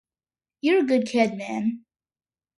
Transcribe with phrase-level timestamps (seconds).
[0.61, 1.85] You're a good kid, man.